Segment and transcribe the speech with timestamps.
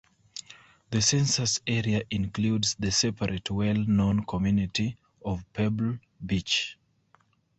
[0.89, 6.75] The census area includes the separate well-known community of Pebble Beach.